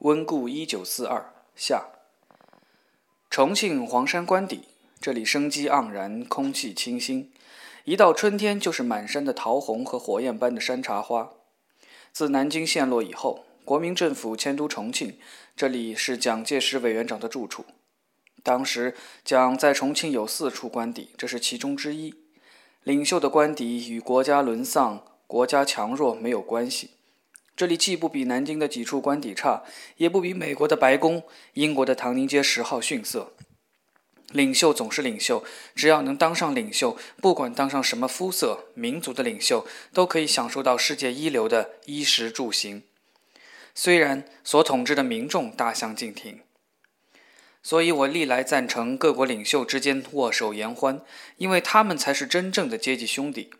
[0.00, 1.90] 温故一九四二下。
[3.28, 4.62] 重庆黄山官邸，
[4.98, 7.30] 这里生机盎然，空气清新，
[7.84, 11.32] 一到春天就是满山的桃红和火焰般的山茶花。
[12.14, 15.18] 自南京陷落以后，国民政府迁都重庆，
[15.54, 17.66] 这里是蒋介石委员长的住处。
[18.42, 22.14] 当时蒋在重庆有四处官邸，这是其中之一。
[22.84, 26.92] 领袖的官邸与国家沦丧、国家强弱没有关系。
[27.60, 29.64] 这里既不比南京的几处官邸差，
[29.98, 33.34] 也不比美国的白宫、英国的唐宁街十号逊色。
[34.32, 42.82] 领袖总是领袖，只要能当上领袖，不管当上什么肤色、民族的领袖，都可以享受到世界一流的衣食住行。
[43.74, 46.40] 虽然所统治的民众大相径庭，
[47.62, 51.02] 所以我历来赞成各国领袖之间握手言欢，
[51.36, 53.50] 因为他们才是真正的阶级兄弟。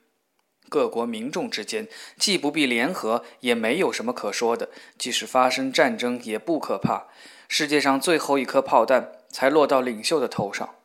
[0.71, 4.71] 各国民众之间既不必联合，也没有什么可说的。
[4.97, 7.09] 即使发生战争，也不可怕。
[7.49, 10.77] 世界上最后一颗炮弹才落到领袖的头上。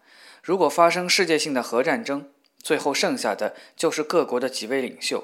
[0.42, 2.30] 如果发生世界性的核战争，
[2.62, 5.24] 最后剩下的就是各国的几位领袖，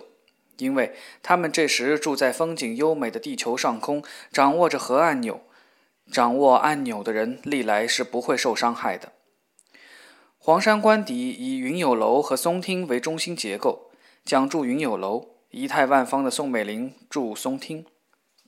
[0.57, 5.41] 因为他们这时住在风景优美的地球上空，掌握着核按钮。
[6.11, 9.13] 掌握按钮的人历来是不会受伤害的。
[10.37, 13.90] 黄山官邸以云友楼和松厅为中心结构。
[14.23, 17.85] 蒋住云友楼，仪态万方的宋美龄住松厅。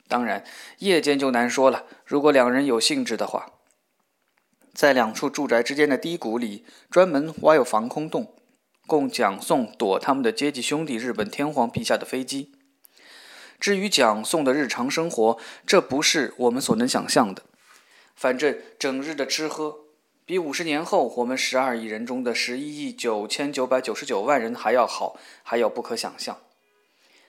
[0.08, 0.46] 当然，
[0.80, 1.86] 夜间就难说了。
[2.06, 3.54] 如果两人有兴致的话，
[4.74, 8.36] 在两处住宅之间的低谷里，专门挖有防空洞，
[8.86, 12.52] 供蒋宋躲他们的阶级兄弟日本天皇陛下的飞机。
[13.60, 17.44] 至于蒋宋的日常生活，这不是我们所能想象的。
[18.16, 19.83] 反正整日的吃喝。
[20.26, 26.40] 比五十年后我们十二亿人中的十一亿九千九百九十九万人还要好，还要不可想象。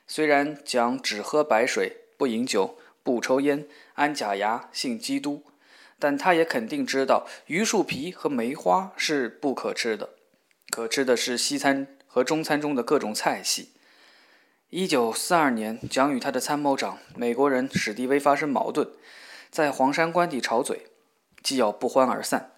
[0.06, 5.42] 虽然讲只喝白水，不饮酒，不抽烟，安假牙，信基督，
[5.98, 10.10] 但他也肯定知道榆树皮和梅花是不可吃的，
[10.70, 13.70] 可吃的是西餐和中餐中的各种菜系。
[14.70, 18.88] 一九四二年，蒋与他的参谋长美国人史迪威发生矛盾，
[19.50, 20.86] 在黄山关底吵嘴，
[21.42, 22.52] 既要不欢而散。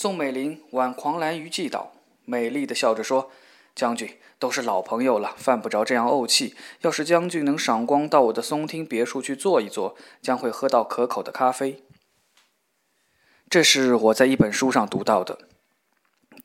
[0.00, 1.90] 宋美龄挽狂澜于既倒，
[2.24, 3.32] 美丽的笑着说
[3.74, 6.54] ：“将军都是老朋友了，犯不着这样怄气。
[6.82, 11.82] 要是将军能赏光到我的松厅别墅去坐一坐，将会喝到可口的咖啡。”
[13.50, 15.36] 这是我在一本书上读到的。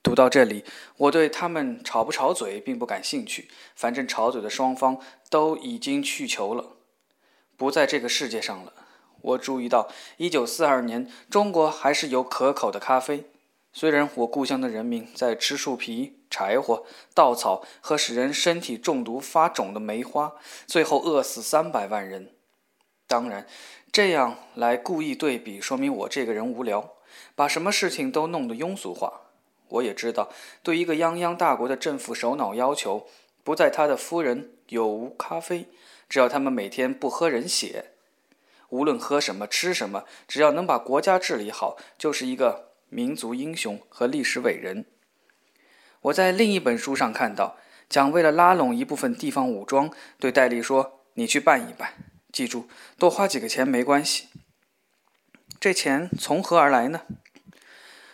[0.01, 0.65] 读到这里，
[0.97, 3.51] 我对他们吵不吵嘴并不感兴趣。
[3.75, 4.97] 反正吵嘴的双方
[5.29, 6.77] 都已经去球了，
[7.55, 8.73] 不在这个世界上了。
[9.21, 13.25] 我注意到，一九四二年，中国还是有可口的咖啡。
[13.75, 16.85] 虽然我故乡的人民在吃树皮、柴火、
[17.15, 20.35] 稻草和使人身体中毒发肿的梅花，
[20.67, 22.35] 最后饿死三百万人。
[23.07, 23.47] 当然，
[23.91, 26.93] 这样来故意对比，说明我这个人无聊，
[27.33, 29.21] 把什么事情都弄得庸俗化。
[29.69, 30.29] 我也知道，
[30.61, 33.07] 对一个泱泱大国的政府首脑要求，
[33.43, 35.65] 不在他的夫人有无咖啡，
[36.07, 37.93] 只要他们每天不喝人血，
[38.69, 42.72] 无论喝什么吃什么，只要能把国家治理好，就是一个。
[42.93, 44.85] 民族英雄和历史伟人。
[46.01, 47.57] 我在另一本书上看到，
[47.89, 49.89] 蒋为了拉拢一部分地方武装，
[50.19, 51.93] 对戴笠说：“你去办一办，
[52.31, 52.67] 记住，
[52.99, 54.27] 多花几个钱没关系。”
[55.59, 57.01] 这钱从何而来呢？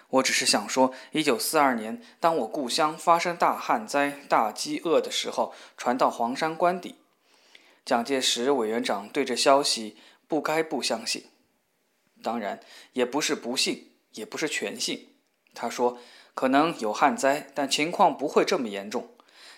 [0.10, 6.96] 我只是想说，一九四二年，当我故乡发生大旱灾、大饥饿的时候，传到黄山官邸，
[7.84, 9.98] 蒋介石委员长对这消息
[10.28, 11.26] 不该不相信，
[12.24, 12.60] 当然
[12.94, 13.89] 也不是不信。
[14.20, 15.16] 也不是全信，
[15.56, 15.98] 他说
[16.36, 19.10] 可能有旱灾，但情况不会这么严重。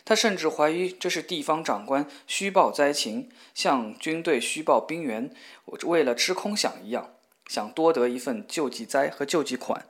[0.06, 5.34] 他甚至怀疑这是地方长官虚报灾情，像军队虚报兵员，
[5.84, 7.16] 为了吃空饷一样，
[7.48, 9.88] 想多得一份救济灾和救济款。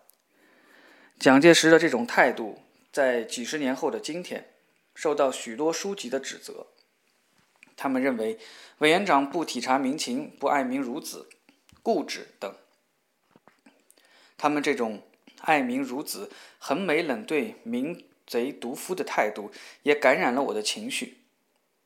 [1.19, 2.61] 蒋介石的这种态度，
[2.91, 4.53] 在几十年后的今天，
[4.95, 6.67] 受到许多书籍的指责。
[7.77, 8.37] 他们认为
[8.79, 11.29] 委员长不体察民情，不爱民如子，
[11.81, 12.53] 固执等。
[14.41, 15.03] 他们这种
[15.41, 19.51] 爱民如子、横眉冷对民贼毒夫的态度，
[19.83, 21.19] 也感染了我的情绪。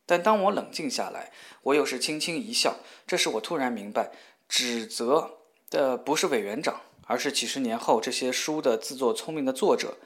[0.06, 2.78] 但当我冷静下来，我又是轻轻一笑。
[3.06, 4.14] 这时我突然明白，
[4.48, 9.98] 指责的不是委员长，而是几十年后这些书的自作聪明的作者，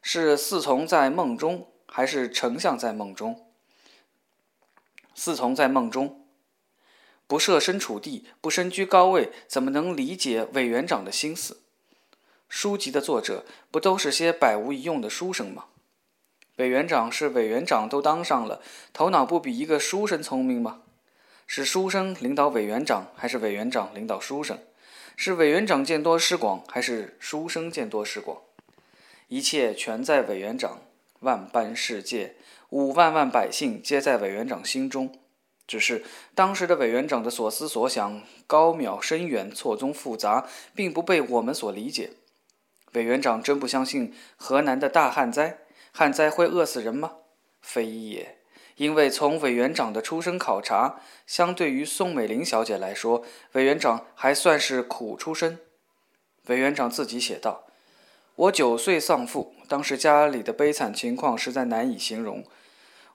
[0.00, 3.46] 是侍从在梦中，还是丞相在梦中？
[5.14, 6.26] 侍从在梦中，
[7.26, 11.60] 不设身处地，不身居高位，怎么能理解委员长的心思？
[12.48, 15.64] 书籍的作者不都是些百无一用的书生吗？
[16.56, 18.60] 委员长是委员长都当上了，
[18.92, 20.82] 头脑不比一个书生聪明吗？
[21.46, 24.58] 是书生领导委员长，还是委员长领导书生？
[25.16, 28.38] 是委员长见多识广，还是书生见多识广？
[29.28, 30.82] 一切全在委员长。
[31.20, 32.36] 万般世界，
[32.68, 35.10] 五万万百姓皆在委员长心中。
[35.66, 36.04] 只是
[36.34, 42.10] 当时的委员长的所思所想高渺深远、错综复杂，并不被我们所理解。
[42.94, 45.58] 委员长真不相信河南的大旱灾？
[45.92, 47.12] 旱灾会饿死人吗？
[47.60, 48.38] 非也。
[48.76, 55.60] 因为从委员长的出身考察，相对于宋美龄小姐来说，委员长还算是苦出身。
[56.46, 57.66] 委员长自己写道
[58.34, 62.44] ：“我九岁丧父，当时家里的悲惨情况实在难以形容。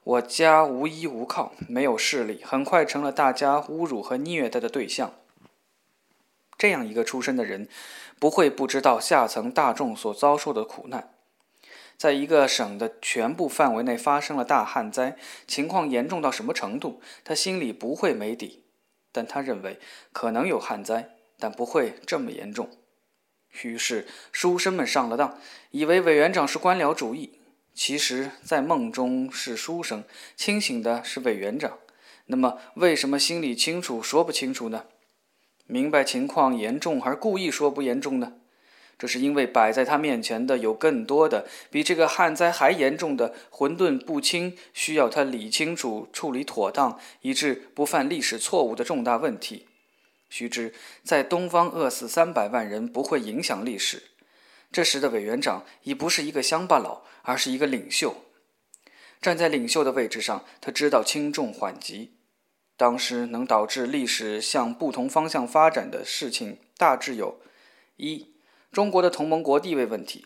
[0.06, 5.19] 我家无依无靠，没有势力，很快成了大家侮辱和虐待的对象。
[6.60, 7.68] 这样一个出身的人，
[8.20, 11.12] 不会不知道下层大众所遭受的苦难。”
[11.98, 17.02] 在一个省的全部范围内发生了大旱灾，情况严重到什么程度？
[17.26, 18.64] 他心里不会没底，
[19.12, 19.80] 但他认为
[20.14, 22.70] 可能有旱灾，但不会这么严重。
[23.64, 25.38] 于是书生们上了当，
[25.72, 27.40] 以为委员长是官僚主义，
[27.74, 30.06] 其实，在梦中是书生，
[30.38, 31.80] 清醒的是委员长。
[32.28, 34.86] 那么，为什么心里清楚说不清楚呢？
[35.72, 38.34] 明白情况严重还是故意说不严重呢？
[38.98, 49.68] 这是因为摆在他面前的有更多的比这个旱灾还严重的混沌不清，需要他理清楚、处理妥当，以致不犯历史错误的重大问题。
[50.28, 50.74] 须知，
[51.04, 54.02] 在东方饿死三百万人不会影响历史。
[54.72, 58.16] 这时的委员长已不是一个乡巴佬，而是一个领袖。
[59.22, 62.14] 站在领袖的位置上，他知道轻重缓急。
[62.80, 67.42] 当时能导致历史向不同方向发展的事情，大致有：
[67.98, 68.34] 一。
[68.72, 70.26] 中国的同盟国地位问题，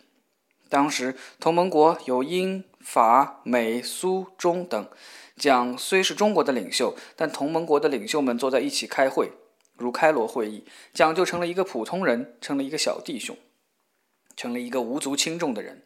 [0.70, 4.88] 当时同盟国有英、法、美、苏、中等。
[5.36, 9.32] 蒋虽是中国的领袖，但同盟国的领袖们坐在一起开会，
[9.76, 10.64] 如开罗会议，
[10.94, 13.36] 蒋就成了一个普通人，成了一个小弟兄，
[14.36, 15.82] 成了一个无足轻重的人。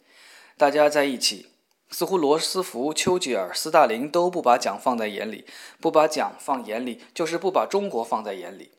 [0.58, 1.46] 大家在一起，
[1.90, 5.46] 似乎罗斯福、丘吉尔、斯大林都不把蒋放在眼里，
[5.80, 8.72] 不把蒋放眼里，就是不把中国放在眼里。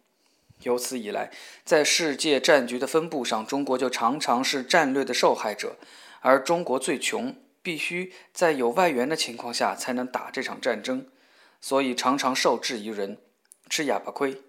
[0.62, 1.31] 由此以来，
[1.64, 5.76] 在世界战局的分布上，中国就常常是战略的受害者，
[6.20, 11.06] 而中国最穷，必须在有外援的情况下才能打这场战争，
[11.61, 13.19] 所以常常受制于人，
[13.70, 14.43] 吃哑巴亏。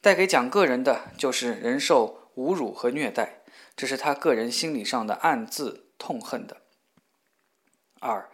[0.00, 3.42] 带给蒋个人的就是人受侮辱和虐待，
[3.76, 6.58] 这是他个人心理上的暗自痛恨的。
[8.00, 8.28] 二，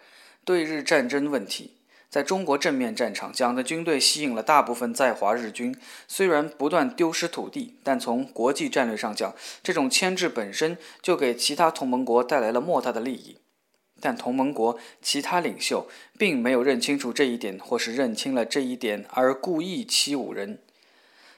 [0.45, 1.73] 对日战争问题。
[2.09, 5.77] 在中国正面战场，蒋的军队吸引了大部分在华日军。
[6.07, 9.35] 虽然不断丢失土地，但从国际战略上讲，
[9.65, 13.39] 这种牵制本身就给其他同盟国带来了莫大的利益。
[14.01, 20.61] 但同盟国其他领袖并没有认清楚这一点，或是认清了这一点而故意欺侮人。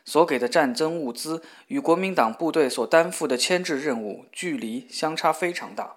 [0.04, 5.96] 所给的战争物资与国民党部队所担负的牵制任务距离相差非常大。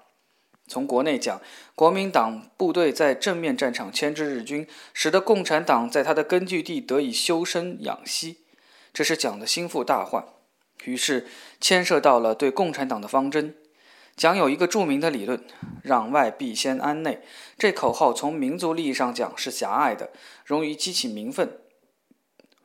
[0.69, 1.42] 从国内讲，
[1.74, 8.38] 国民党部队在正面战场牵制日军，使得共产党在他的根据地得以修身养息，
[8.94, 10.24] 这是蒋的心腹大患。
[10.86, 11.27] 于是
[11.60, 13.56] 牵涉到了对共产党的方针。
[14.16, 15.44] 蒋有一个著名的理论
[15.83, 17.22] ：“攘外必先安内”。
[17.57, 20.12] 这口号从民族利益上讲是狭隘的，
[20.45, 21.57] 容易激起民愤。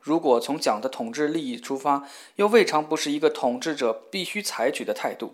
[0.01, 5.33] 如果从蒋的统治利益出发，又未尝不是一个统治者必须采取的态度。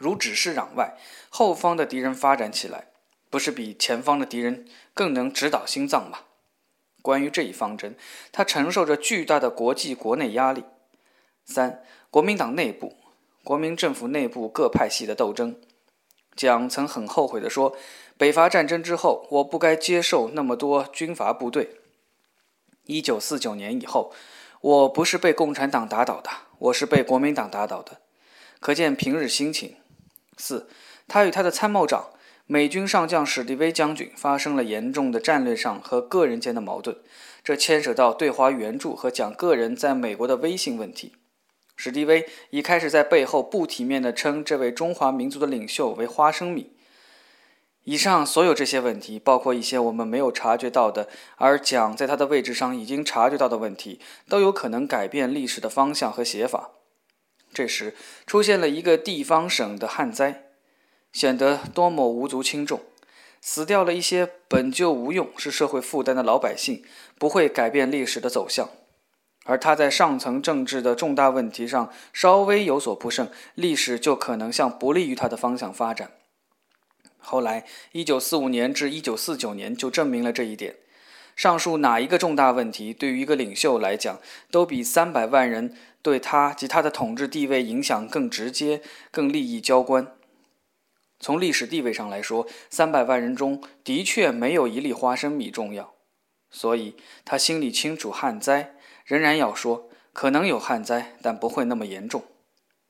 [0.00, 0.96] 如只是攘外，
[1.28, 2.86] 后方的敌人发展起来，
[3.28, 6.20] 不是比前方的敌人更能直捣心脏吗？
[7.02, 7.94] 关于这一方针，
[8.32, 10.64] 他承受着巨大的国际国内压力。
[11.44, 12.96] 三、国民党内部，
[13.44, 15.60] 国民政府内部各派系的斗争。
[16.34, 17.76] 蒋曾很后悔地说
[18.16, 21.76] ：“北伐战争之后，我不该接受那么多军阀部队。
[22.86, 24.14] 一九四九年以后，
[24.62, 28.00] 我不是被共产党打倒的，我是被国民党打倒的。
[28.60, 29.76] 可见平日心情。”
[30.40, 30.68] 四，
[31.06, 32.06] 他与他的参谋长
[32.46, 36.96] 美军上将史迪威将军发生了严重的战略上和个人间的矛盾，
[37.44, 41.12] 这牵涉到对华援助和蒋个人在美国的威信问题。
[41.76, 46.72] 史迪威已开始在背后不体面地称这位中华民族的领袖为“花生米”。
[47.84, 56.72] 以上所有这些问题，包括一些我们没有察觉到的，而蒋在他的位置上已经察觉到的问题，都有可能改变历史的方向和写法。
[57.52, 57.94] 这时
[58.26, 60.44] 出现了一个地方省的旱灾，
[61.12, 62.80] 显得多么无足轻重。
[63.42, 66.84] 死掉了一些本就无用、是社会负担的老百姓，
[67.18, 68.68] 不会改变历史的走向。
[69.44, 76.10] 而他在上层政治的重大问题上稍微有所不慎，历史就可能向不利于他的方向发展。
[77.18, 80.76] 后来，一九四五年至一九四九年就证明了这一点。
[81.34, 90.14] 上述哪一个重大问题，对于一个领袖来讲，都比三百万人对他及他的统治地位影响更直接、更利益交关。
[91.18, 95.94] 从历史地位上来说，三百万人中的确没有一粒花生米重要。
[96.50, 102.24] 所以他心里清楚旱灾，仍然要说可能有旱灾，但不会那么严重。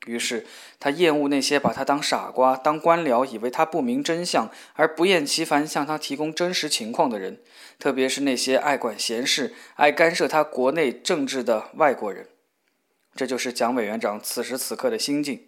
[0.07, 0.47] 于是
[0.79, 7.43] 他厌恶那些把他当傻瓜、当官僚，以为他不明真相而不厌其烦向他提供真实情况的人，
[7.79, 12.29] 特别是那些爱管闲事、爱干涉他国内政治的外国人。
[13.15, 15.47] 这就是蒋委员长此时此刻的心境。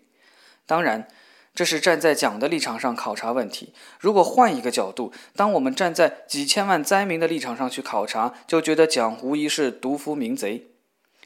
[0.66, 1.08] 当然。
[1.54, 3.74] 这是站在蒋的立场上考察问题。
[4.00, 10.68] 如果换一个角度，当我们站在几千万灾民的立场上去考察，就觉得蒋无疑是独夫民贼，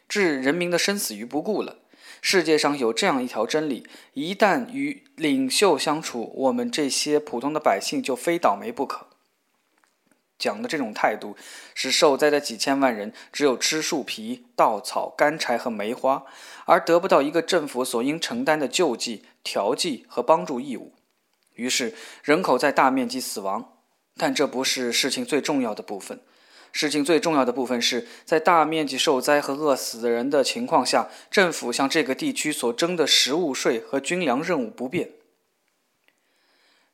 [0.08, 1.76] 置人民的生死于不顾了。
[2.20, 9.06] 世界上有这样一条真理：一旦与领袖相处，我们这些普通的百姓就非倒霉不可。
[10.38, 11.36] 讲的这种态度，
[11.74, 16.24] 使受灾的几千万人只有吃树皮、稻草、干柴和梅花，
[16.64, 20.92] 而得不到一个政府所应承担的救济、调剂和帮助义务。
[21.54, 23.72] 于是人口在大面积死亡。
[24.18, 26.20] 但这不是事情最重要的部分。
[26.72, 35.10] 事情最重要的部分是在大面积受灾和饿死的人的情况下，政府向这个地区所征的食物税和军粮任务不变。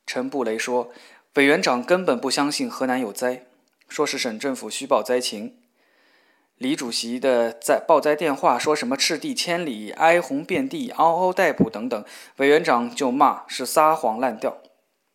[0.05, 0.93] 陈布雷说。
[1.37, 3.47] 委员长根本不相信河南有灾，
[3.89, 5.57] 说是省政府虚报灾情。
[6.57, 12.05] 李主席的在报灾电话说什么“赤地千里，哀鸿遍地，嗷嗷待哺”等等，
[12.37, 14.59] 委员长就骂是撒谎烂调，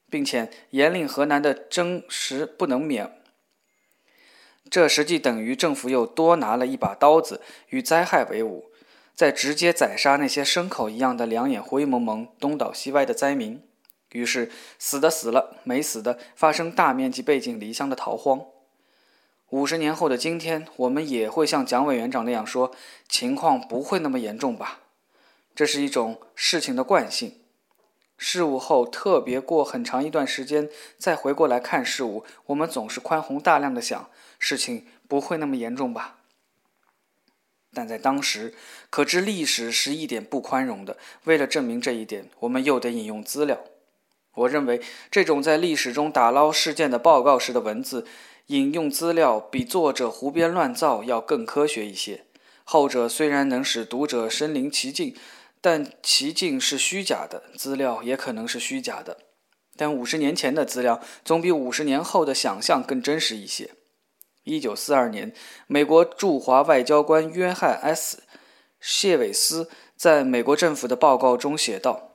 [0.10, 3.12] 并且严令河南的征食不能免。
[4.72, 8.72] 这实际等于政府又多拿了一把刀子与灾害为伍，
[9.14, 13.62] 在直接宰杀那些牲口一样的两眼灰蒙蒙、东倒西歪的灾民。
[14.12, 18.46] 于是，死的死了，没死的发生大面积背井离乡的逃荒。
[19.50, 22.72] 五十年后的今天，我们也会像蒋委员长那样说：
[23.08, 24.80] 情况不会那么严重吧？
[25.56, 27.40] 这是一种事情的惯性。
[28.18, 34.10] 事物后，特别过很长一段时间再回过来看事物，我们总是宽宏大量的想，
[34.40, 36.18] 事情不会那么严重吧？
[37.74, 38.56] 但在当时，
[38.90, 40.98] 可知历史是一点不宽容的。
[41.26, 43.60] 为了证明这一点，我们又得引用资料。
[44.38, 48.06] 我认为这种在历史中打捞事件的报告式的文字，
[48.48, 52.26] 引用资料比作者胡编乱造要更科学一些。
[52.64, 55.16] 后者虽然能使读者身临其境，
[55.60, 59.18] 但其境是虚假的，资料也可能是虚假的。
[59.76, 63.72] 但五十年前的资料总比五十年后的想象更真实一些。
[64.44, 65.34] 一九四二年，
[65.66, 68.16] 美国驻华外交官约翰 ·S·
[68.80, 72.07] 谢韦斯在美国政府的报告中写道。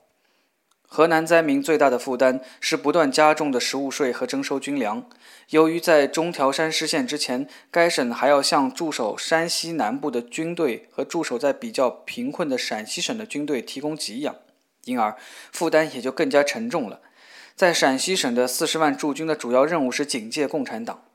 [0.95, 5.09] 河南灾民最大的负担是不断加重的食物税和征收军粮。
[5.49, 14.35] 由于在中条山失陷之前，该省还要向驻守山西南部的军队和驻守在比较贫困的陕西省的军队提供给养，
[14.83, 15.17] 因而
[15.51, 17.01] 负担也就更加沉重了。
[17.55, 21.05] 在陕西省的四十万驻军的主要任务是警戒共产党。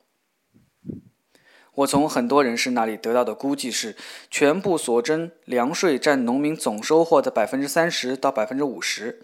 [1.76, 3.94] 我从很多人士那里得到的估计是，
[4.28, 9.20] 全部所征粮税占农民总收获的百分之三十到百分之五十。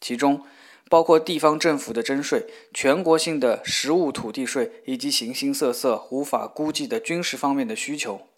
[0.00, 0.42] 其中
[0.88, 8.28] 包括地方政府的征税、全国性的实物土地税以及形形色色无法估计的军事方面的需求。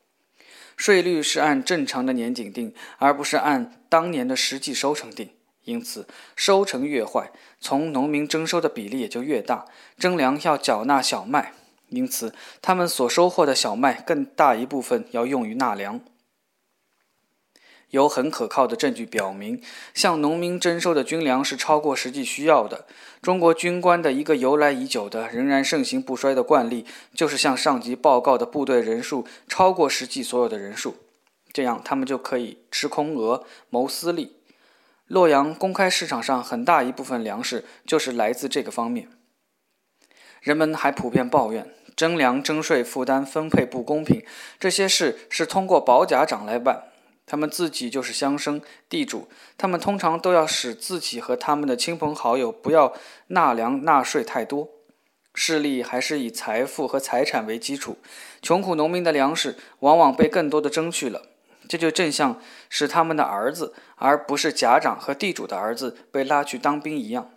[0.77, 5.31] 税率是按正常的年景定，而不是按当年的实际收成定。
[5.65, 9.67] 因此，收成越坏，从农民征收的比例也就越大。
[9.99, 11.53] 征粮要缴纳小麦，
[11.91, 16.01] 因此他们所收获的小麦更大一部分要用于纳粮。
[17.91, 19.63] 有很可靠的证据表明，
[19.95, 22.87] 向农民征收的军粮是超过实际需要的。
[23.23, 30.97] 中国军官的一个由来已久的、仍然盛行不衰的惯例，就是向上级报告的部队人数超过实际所有的人数，
[31.53, 34.37] 这样他们就可以吃空额、谋私利。
[35.07, 39.09] 洛阳公开市场上很大一部分粮食就是来自这个方面。
[40.43, 44.23] 人们还普遍抱怨征粮征税负担分配不公平，
[44.61, 46.85] 这些事是通过保甲长来办。
[47.29, 52.95] 他们自己就是乡绅、地主，他们通常都要使自己和他们的亲朋好友不要
[53.29, 54.71] 纳粮纳税太多。
[55.35, 57.99] 势力还是以财富和财产为基础，
[58.43, 61.23] 穷苦农民的粮食往往被更多的争去了。
[61.69, 67.31] 这就正像是他们的儿子，而不是家长和地主的儿子被拉去当兵一样。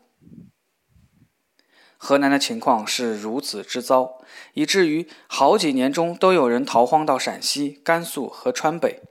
[1.98, 4.22] 河南的情况是如此之糟，
[4.54, 9.04] 以至于好几年中都有人逃荒到陕西、甘肃和川北。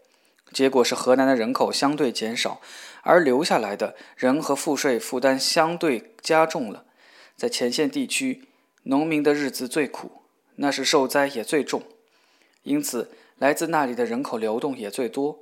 [0.52, 2.60] 结果是河南的人口相对减少，
[3.02, 6.84] 而留下来的人和赋税负担相对加重了。
[7.36, 8.44] 在前线地区，
[8.84, 10.22] 农民的日子最苦，
[10.56, 11.82] 那是受灾也最重，
[12.64, 15.38] 因此来自那里的人口流动也最多。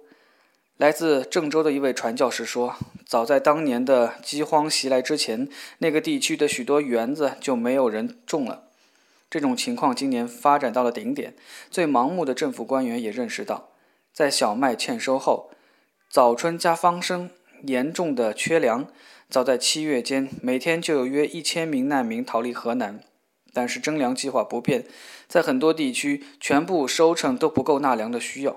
[0.76, 5.48] 来自郑州的一位传教士说：“早在当年的饥荒袭来之前，
[5.78, 8.68] 那个地区的许多园子就没有人种了。
[9.28, 11.34] 这种情况今年发展到了顶点。
[11.68, 13.67] 最盲目的政府官员也认识到，
[14.18, 15.52] 在小麦欠收后，
[16.10, 17.30] 早春加方生
[17.62, 18.88] 严重的缺粮。
[19.30, 22.98] 早在七月间，每天就有约一千名难民逃离河南。
[23.52, 24.84] 但是征粮计划不变，
[25.28, 28.56] 在很多地区，全部收成都不够纳粮的需要。”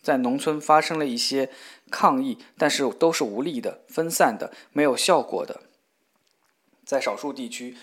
[0.00, 1.50] 在农村发生了一些
[1.90, 5.62] 抗议，但是都是无力的、分散的、没有效果的。
[6.84, 7.76] 在少数地区，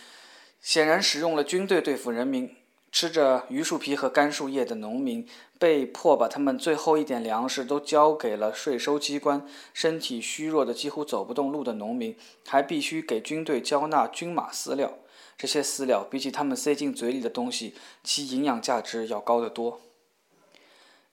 [0.62, 2.56] 显然使用了军队对付人民。
[2.94, 9.44] 吃着榆树皮和干树叶的农民，被迫把他们最后一点粮食都交给了税收机关。
[9.74, 12.16] 身体虚弱的、几乎走不动路的农民，
[12.48, 14.94] 还必须给军队交纳军马饲料。
[15.36, 17.74] 这些饲料比起他们塞进嘴里的东西，
[18.04, 19.82] 其营养价值要高得多。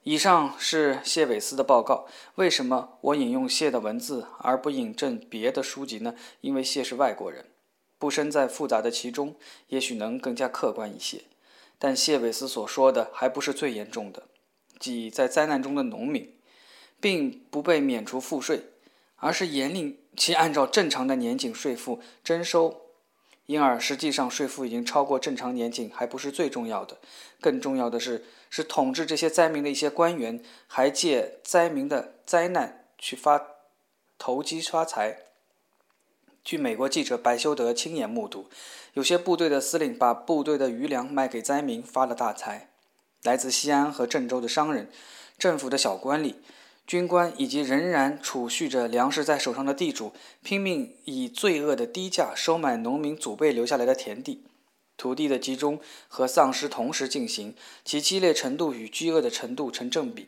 [0.03, 2.05] 以上是谢韦斯的报告。
[2.35, 6.13] 为什么我引用谢的文字而不引证别的书籍呢？
[6.41, 7.45] 因为谢是外国人，
[7.97, 9.33] 不身在复杂的其中，
[9.69, 11.23] 也许能更加客观一些。
[11.83, 14.25] 但谢韦斯所说的还不是最严重的，
[14.77, 16.31] 即在灾难中的农民，
[16.99, 18.65] 并不被免除赋税，
[19.15, 22.81] 而是严令其按照正常的年景税赋征收。
[23.47, 26.99] 因而，实际上税负已经超过正常年景，还不是最重要的。
[27.41, 33.41] 更重要的是，是统治这些灾民的一些官员，还借灾民的灾难去发
[34.19, 35.30] 投机发财。
[36.43, 38.47] 据美国记者白修德亲眼目睹，
[38.93, 42.69] 有些部队的司令把部队的余粮卖给灾民，发了大财。
[43.21, 44.89] 来自西安和郑州的商人、
[45.37, 46.35] 政府的小官吏。
[46.87, 50.11] 军官以及仍然储蓄着粮食在手上的地主，
[50.43, 54.43] 拼命以罪恶的低价收买农民祖辈留下来的田地，
[54.97, 57.55] 土地的集中和丧失同时进行，
[57.85, 60.27] 其激烈程度与饥饿的程度成正比。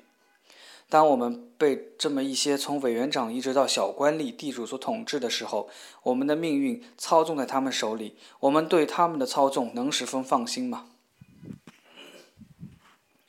[0.93, 5.67] 当我们被这么一些从委员长一直到小官吏、地主所统治的时候，
[6.03, 10.85] 我们的命运操纵在他们手里，我们对他们的操纵能十分放心吗？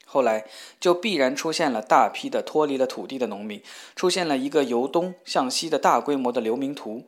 [0.04, 0.44] 后来
[0.78, 3.62] 就必然出现了大批的脱离了土地的农民，
[3.96, 7.04] 出现了一个由东向西的大规模的流民图，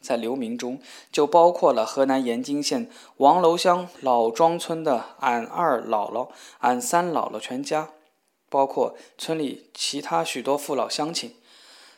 [0.00, 6.28] 在流民中就包括了河南延津县王楼乡老庄村的俺二姥姥、
[6.60, 7.88] 俺三姥姥全家，
[8.48, 11.36] 包括村里其他许多父老乡亲。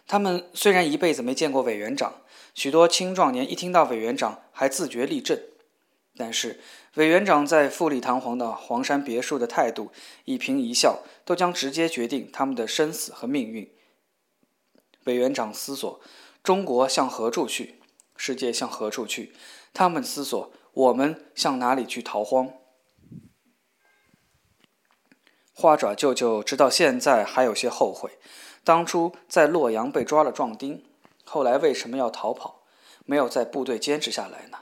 [0.07, 2.23] 他们虽然一辈子没见过委员长，
[2.55, 5.39] 许多青壮年一听到委员长还自觉立正。
[6.17, 6.59] 但是，
[6.95, 9.93] 委员长在富丽堂皇的黄山别墅的态度，
[10.25, 13.71] 一颦一笑，都将直接决定他们的生死和命运。
[15.05, 16.01] 委员长思索：
[16.43, 17.77] 中国向何处去？
[18.17, 19.33] 世界向何处去？
[19.73, 22.53] 他们思索：我们向哪里去逃荒？
[25.61, 28.13] 花爪舅舅直到现在还有些后悔，
[28.63, 30.85] 当初在洛阳被抓了壮丁，
[31.25, 32.61] 后来为什么要逃跑？
[33.05, 34.59] 没有在部队坚持下来呢？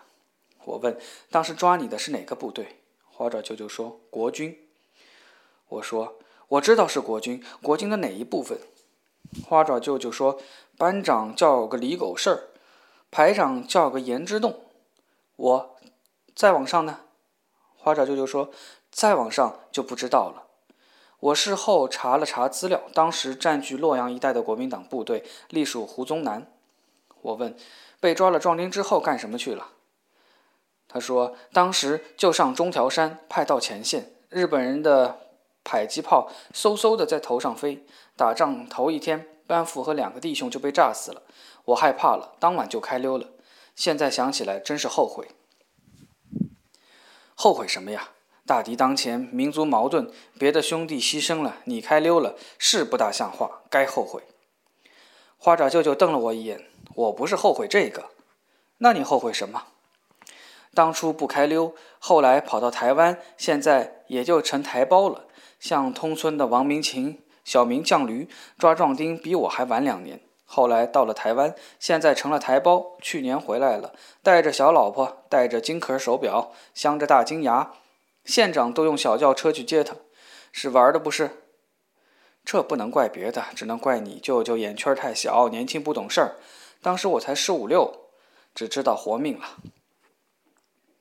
[0.64, 0.98] 我问
[1.30, 2.78] ：“当时抓你的是哪个部队？”
[3.12, 4.58] 花爪舅舅说：“国军。”
[5.68, 6.16] 我说
[6.48, 8.58] ：“我知道是国军，国军的哪一部分？”
[9.46, 10.38] 花爪舅舅说
[10.78, 12.48] ：“班长叫个李狗事儿，
[13.10, 14.64] 排长叫个严之洞。”
[15.36, 15.76] 我
[16.34, 17.00] 再往上呢？
[17.76, 18.50] 花爪舅舅说
[18.90, 20.44] ：“再往上就不知道了。”
[21.26, 26.46] 我事后查了查资料，当时占据洛阳一带的国民党部队隶属胡宗南。
[27.22, 27.56] 我问
[27.98, 29.72] ：“被抓了壮丁之后干什么去了？”
[30.86, 34.12] 他说：“当时就上中条山，派到前线。
[34.28, 35.30] 日本人的
[35.64, 37.84] 迫击炮嗖嗖的在头上飞。
[38.16, 41.22] 打仗头一天，班副和两个弟兄就被炸死了。
[41.64, 43.30] 我害怕了，当晚就开溜了。
[43.74, 45.28] 现在想起来，真是后悔。
[47.34, 48.10] 后悔什么呀？
[48.46, 54.22] 大敌当前，民族矛盾，别的兄弟牺牲了，你开溜了，是不大像话，该后悔。”
[55.36, 58.06] 花爪舅舅瞪了我一眼：“我不是后悔这个，
[58.78, 59.64] 那你后悔什么？”
[60.72, 65.24] 当初不开溜，后来跑到台湾，现在也就成台胞了。
[65.58, 68.28] 像通村的王明琴，小名犟驴，
[68.58, 70.20] 抓壮丁比我还晚两年。
[70.44, 72.92] 后来到了台湾，现在成了台胞。
[73.02, 77.72] 去年回来了，带着小老婆，带着金壳手表，镶着大金牙。
[78.26, 79.96] 县长都用小轿车去接他，
[80.52, 81.30] 是玩的不是？
[82.44, 86.36] 这不能怪别的，只能怪你舅舅眼圈太小，年轻不懂事儿。
[86.82, 88.10] 当时我才十五六，
[88.54, 89.56] 只知道活命了。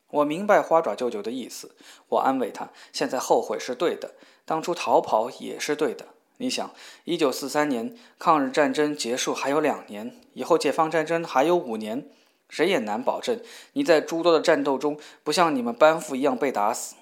[0.09, 1.75] 我明白花爪舅舅的意思，
[2.09, 6.05] 我安慰他：现在后悔是对的，当初逃跑也是对的。
[6.37, 6.71] 你想，
[7.03, 12.09] 一九四三年抗日战争结束还有两年，以后解放战争还有五年，
[12.49, 13.39] 谁也难保证
[13.73, 16.95] 你在诸多的战斗中不像你们班副一样被打死。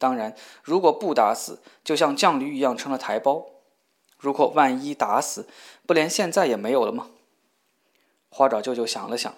[0.00, 0.34] 当然，
[0.64, 3.44] 如果不打死，就像犟驴一样成了台胞。
[4.16, 5.46] 如果万一打死，
[5.86, 7.10] 不连现在也没有了吗？
[8.30, 9.34] 花爪舅舅想了想，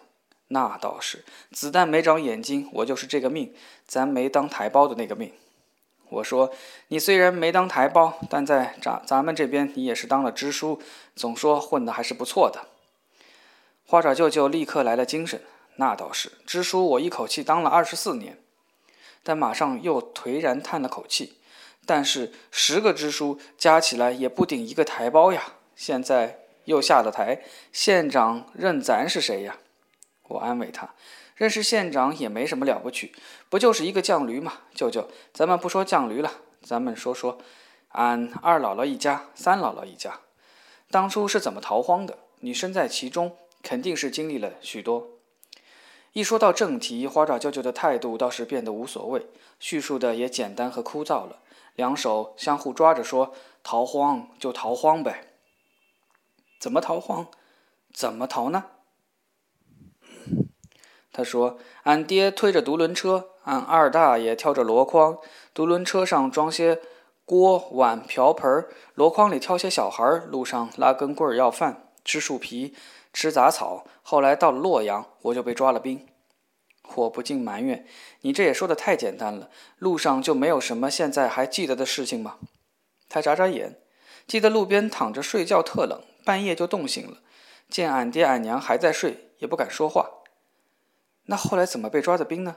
[0.48, 3.52] 那倒是，子弹没长眼睛，我就是这个命，
[3.88, 5.32] 咱没当台胞的那个命。
[6.10, 6.52] 我说，
[6.88, 10.80] 你虽然没当台胞，但在咱咱们这边，你也是当了支书，
[11.16, 12.68] 总说混的还是不错的。
[13.84, 15.42] 花爪舅舅立刻来了精神，
[15.76, 18.38] 那倒是，支书我一口气当了二十四年。
[19.22, 21.38] 但马上又颓然叹了口气，
[21.86, 25.54] 但是十个支书加起来也不顶一个台胞呀。
[25.74, 29.58] 现在又下了台，县长认咱是谁呀？
[30.28, 30.94] 我安慰他。
[31.34, 33.12] 认识县长也没什么了不起，
[33.48, 34.60] 不就是一个犟驴吗？
[34.74, 36.30] 舅舅，咱们不说犟驴了，
[36.62, 37.38] 咱们说说
[37.88, 40.20] 俺二姥姥一家、三姥姥一家，
[40.90, 42.18] 当初是怎么逃荒的？
[42.40, 45.08] 你身在其中，肯定是经历了许多。
[46.12, 49.26] 一说到正题，花爪舅舅的态度倒是变得无所谓，
[49.58, 51.38] 叙述的也简单和枯燥了，
[51.74, 53.32] 两手相互抓着说
[53.64, 55.28] ：“逃荒就逃荒呗。”
[56.60, 57.28] 怎么逃荒？
[57.94, 58.64] 怎么逃呢？
[61.10, 65.18] 他说：“俺爹推着独轮车，俺二大爷挑着箩筐，
[65.54, 66.80] 独轮车上装些
[67.24, 72.74] 锅碗瓢盆，箩筐里挑些小孩，路上拉根棍要饭，吃树皮，
[73.12, 73.84] 吃杂草。
[74.02, 76.06] 后来到了洛阳，我就被抓了兵。
[76.94, 77.86] 我不禁埋怨：
[78.22, 79.48] 你这也说的太简单了，
[79.78, 82.38] 路上就没有什么现在还记得的事情吗？”
[83.08, 83.78] 他眨眨眼，
[84.26, 87.18] 记得路边躺着睡觉特冷，半夜就冻醒了，
[87.68, 90.10] 见俺爹俺娘还在睡，也不敢说话。
[91.26, 92.56] 那后来怎么被抓的兵呢？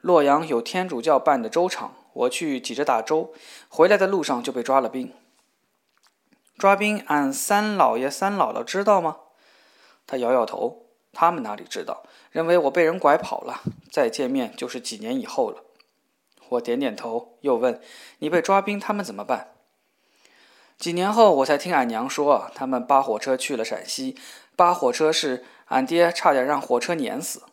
[0.00, 3.32] 洛阳有天主教办的粥厂，我去挤着打粥，
[3.68, 5.12] 回来的路上就被抓了兵。
[6.56, 9.18] 抓兵，俺三老爷、三姥姥知道吗？
[10.06, 12.02] 他摇摇头，他们哪里知道？
[12.30, 15.64] 认为我被人拐跑了，再见面就是几年以后了。
[16.50, 17.80] 我点点头，又问
[18.20, 19.54] ：“你被抓兵，他们怎么办？”
[20.76, 24.16] 几年后，我才听俺娘说，他们扒火车去了陕西，
[24.56, 25.44] 扒火车时。
[25.68, 27.44] 俺爹差点让火车碾死。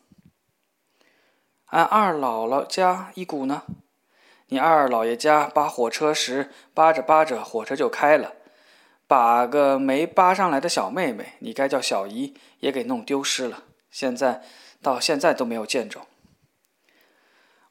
[1.66, 3.62] 俺二姥姥家一股呢？
[4.48, 8.34] 你二姥爷家扒火车时，扒着扒着火车就开了，
[9.12, 13.64] 把个没扒上来的小妹妹，你该叫小姨，也给弄丢失了。
[13.90, 14.42] 现在
[14.80, 16.06] 到现在都没有见着。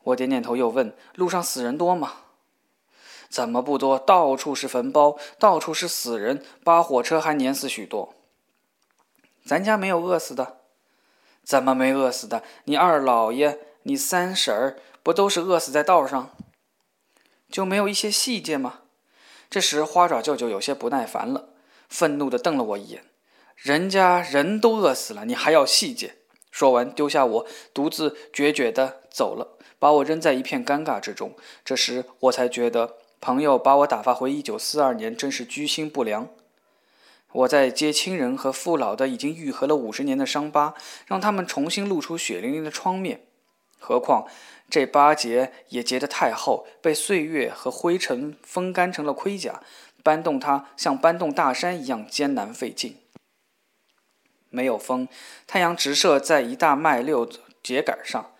[0.03, 2.13] 我点点头，又问：路上死人多吗？
[3.27, 3.97] 怎么不多？
[3.97, 8.13] 到处是坟包，到处是死人，扒火车还碾死许多。
[9.43, 10.57] 咱家没有饿死的，
[11.43, 12.43] 怎么没饿死的？
[12.65, 16.29] 你二姥爷、你三婶儿不都是饿死在道上？
[17.49, 18.80] 就没有一些细节吗？
[19.51, 21.49] 这时花爪舅舅有些不耐烦了，
[21.89, 23.03] 愤怒地瞪了我一眼
[23.57, 26.15] ：“人家人都饿死了，你还要细节？”
[26.49, 31.35] 说完，丢下我，独自决绝地走了，把我扔在一片尴尬之中。
[31.65, 36.29] 这时我才觉得，朋友把我打发回一九四二年，真是居心不良。
[37.33, 43.25] 我在接亲人和父老的已经愈合了五十年的伤疤，让他们重新露出血淋淋的疮面。
[43.81, 44.25] 何况
[44.69, 49.61] 这八节也结得太厚，被岁月和灰尘风干成了盔甲，
[50.01, 52.95] 搬动它像搬动大山一样艰难费劲。
[54.49, 55.07] 没有风，
[55.47, 57.27] 太阳直射在一大麦六
[57.63, 58.31] 秸秆上。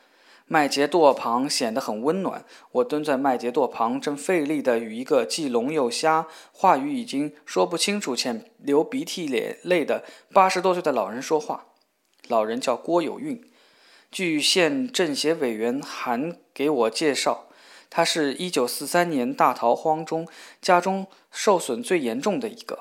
[0.45, 2.43] 麦秸垛旁显得很温暖。
[2.73, 11.67] 我蹲在麦秸垛旁，正费力地与一个既聋又瞎、话语已经说不清楚且流鼻涕脸泪的八十多岁的老人说话。
[12.27, 13.50] 老人叫郭有运，
[14.12, 17.47] 据县政协委员函给我介绍，
[17.89, 20.28] 他是一九四三年大逃荒中
[20.62, 22.80] 家中受损最严重的一个，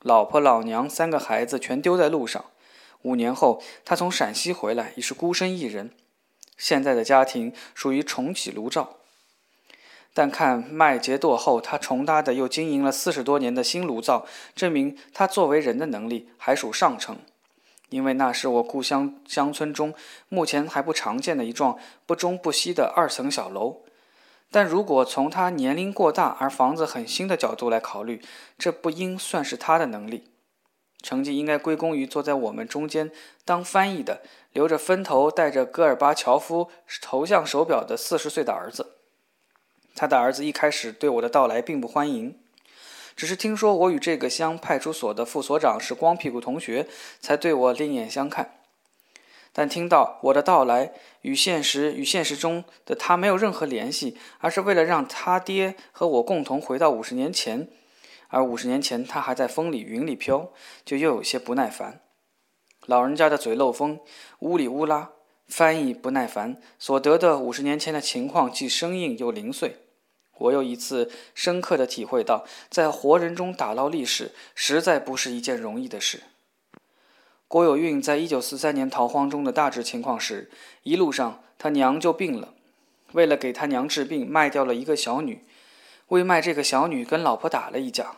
[0.00, 2.44] 老婆老娘三个孩子全丢在路上。
[3.00, 5.90] 五年后，他从陕西回来，已是孤身一人。
[6.58, 8.98] 现在的家庭属于重启炉灶，
[10.12, 17.16] 但看麦秸垛后，他重搭的又经营了四十多年的新炉灶，证明他作为人的能力还属上乘。
[17.92, 19.94] 因为那是我故乡乡村中
[20.28, 23.82] 目前还不常见的一幢不中不西的二层小楼。
[24.50, 28.20] 但如果从他年龄过大而房子很新的角度来考虑，
[28.58, 30.24] 这不应算是他的能力。
[31.02, 33.10] 成绩应该归功于坐在我们中间
[33.44, 38.98] 当翻译的、留着分头、戴着戈尔巴乔夫头像手表的四十岁的儿子。
[39.94, 42.38] 他的儿子一开始对我的到来并不欢迎，
[43.22, 46.88] 只是听说我与这个乡派出所的副所长是光屁股同学，
[47.20, 48.56] 才对我另眼相看。
[49.52, 57.68] 但听到我的到来与现实与现实中的他没有任何联系，而是为了让他爹和我共同回到五十年前。
[58.26, 60.50] 而五十年前，他还在风里云里飘，
[60.84, 62.00] 就又有些不耐烦。
[62.86, 64.00] 老人家的嘴漏风，
[64.40, 65.12] 呜里呜啦，
[65.46, 69.81] 翻译不耐烦，所得的五十年前的情况既生硬又零碎。
[70.42, 76.22] 我又一次深刻的体会到，在活人中打捞历史，实在不是一件容易的事。
[77.46, 80.50] 郭有运在一九四三年逃荒中的大致情况是：
[80.82, 82.54] 一路上他娘就病了，
[83.12, 85.44] 为了给他娘治病，卖掉了一个小女。
[86.08, 88.16] 为卖这个小女，跟老婆打了一架。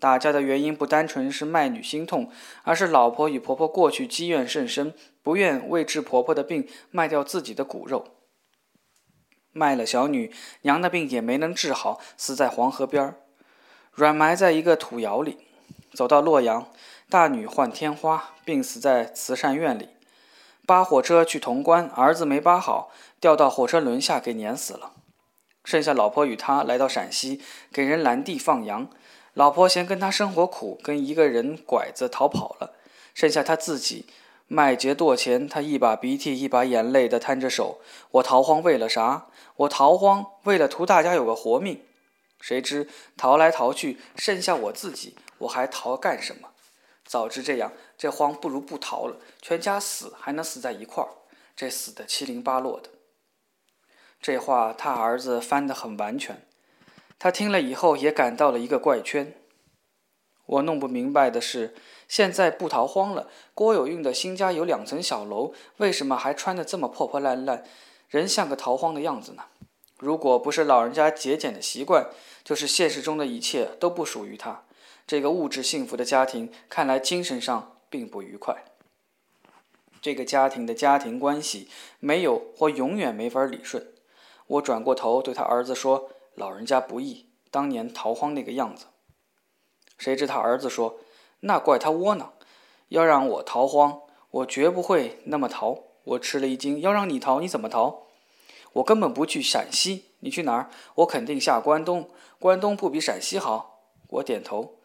[0.00, 2.30] 打架的原因不单纯是卖女心痛，
[2.62, 8.13] 而是老婆与婆婆过去积怨甚深，不愿为治婆婆的病卖掉自己的骨肉。
[9.54, 10.30] 卖了小女，
[10.62, 13.14] 娘的病也没能治好，死在黄河边儿，
[13.92, 15.38] 软埋在一个土窑里。
[15.94, 16.68] 走到洛阳，
[17.08, 19.90] 大女患天花，病死在慈善院里。
[20.66, 22.90] 扒火车去潼关，儿子没扒好，
[23.20, 24.92] 掉到火车轮下给碾死了。
[25.62, 27.40] 剩下老婆与他来到陕西，
[27.72, 28.88] 给人拦地放羊。
[29.34, 32.72] 老婆嫌跟他生活苦，跟一个人拐子逃跑了。
[33.14, 34.06] 剩下他自己。
[34.46, 37.80] 卖劫剁钱，他一把鼻涕一把眼泪的摊着手。
[38.10, 39.26] 我逃荒为了啥？
[39.56, 41.84] 我逃荒为了图大家有个活命。
[42.40, 46.50] 谁知逃来逃去，剩下我自己，我还逃干什么？
[47.04, 49.16] 早知这样，这荒不如不逃了。
[49.40, 51.08] 全家死还能死在一块儿，
[51.56, 52.90] 这死的七零八落的。
[54.20, 56.46] 这话他儿子翻得很完全，
[57.18, 59.34] 他听了以后也感到了一个怪圈。
[60.46, 61.74] 我弄不明白的是。
[62.06, 67.64] 现在不逃荒了，郭有运的新家有两层小楼，为什么还穿得这么破破烂烂，
[68.18, 69.44] 人像个逃荒的样子呢？
[69.98, 72.08] 如果不是老人家节俭的习惯，
[72.42, 74.64] 就是现实中的一切都不属于他。
[75.06, 78.64] 这个物质幸福的家庭，看来精神上并不愉快。
[80.02, 81.68] 这个家庭的家庭关系
[82.00, 83.92] 没有或永远没法理顺。
[84.46, 88.86] 我转过头对他儿子说：“老人家不易，当年逃荒那个样子。”
[89.96, 90.98] 谁知他儿子说。
[91.40, 92.32] 那怪他窝囊，
[92.88, 94.00] 要让我逃荒，
[94.30, 95.78] 我绝不会那么逃。
[96.04, 98.03] 我吃了一惊，要让你逃，你怎么逃？
[98.74, 100.70] 我根本不去陕西，你去哪儿？
[100.96, 102.08] 我肯定下关东。
[102.38, 103.80] 关东不比陕西好？
[104.08, 104.76] 我点头。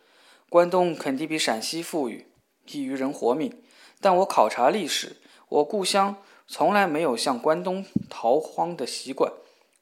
[0.49, 2.28] 关东肯定比陕西富裕，
[2.65, 3.62] 易于人活命。
[4.02, 5.17] 但我考察历史，
[5.49, 6.15] 我故乡
[6.47, 9.32] 从来没有向关东逃荒的习惯。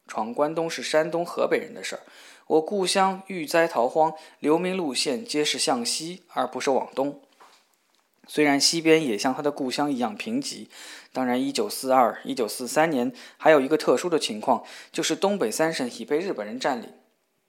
[0.08, 2.02] 闯关东是山东、河北人的事儿。
[2.48, 7.22] 我故乡遇灾逃荒，流民路线皆是向西，而不是往东。
[8.28, 10.68] 虽然西边也像他的故乡一样贫瘠，
[11.12, 16.94] 当然，一九四二、一九四三年还有一个特殊的情况，就是东北三省已被日本人占领，